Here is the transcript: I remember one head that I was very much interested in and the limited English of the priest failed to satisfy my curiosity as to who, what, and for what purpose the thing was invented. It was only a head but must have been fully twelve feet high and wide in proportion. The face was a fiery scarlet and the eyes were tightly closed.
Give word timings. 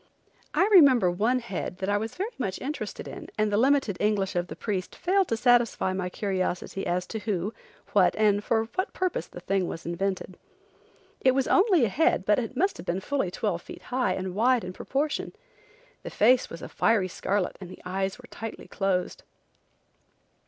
I 0.55 0.67
remember 0.71 1.11
one 1.11 1.37
head 1.37 1.77
that 1.77 1.87
I 1.87 1.95
was 1.99 2.15
very 2.15 2.31
much 2.39 2.59
interested 2.59 3.07
in 3.07 3.29
and 3.37 3.51
the 3.51 3.57
limited 3.57 3.97
English 3.99 4.35
of 4.35 4.47
the 4.47 4.55
priest 4.55 4.95
failed 4.95 5.27
to 5.27 5.37
satisfy 5.37 5.93
my 5.93 6.09
curiosity 6.09 6.87
as 6.87 7.05
to 7.05 7.19
who, 7.19 7.53
what, 7.93 8.15
and 8.15 8.43
for 8.43 8.63
what 8.73 8.93
purpose 8.93 9.27
the 9.27 9.41
thing 9.41 9.67
was 9.67 9.85
invented. 9.85 10.39
It 11.19 11.35
was 11.35 11.47
only 11.47 11.85
a 11.85 11.89
head 11.89 12.25
but 12.25 12.57
must 12.57 12.77
have 12.77 12.85
been 12.87 12.99
fully 12.99 13.29
twelve 13.29 13.61
feet 13.61 13.83
high 13.93 14.13
and 14.13 14.33
wide 14.33 14.63
in 14.63 14.73
proportion. 14.73 15.33
The 16.01 16.09
face 16.09 16.49
was 16.49 16.63
a 16.63 16.67
fiery 16.67 17.07
scarlet 17.07 17.55
and 17.61 17.69
the 17.69 17.83
eyes 17.85 18.17
were 18.17 18.25
tightly 18.31 18.67
closed. 18.67 19.21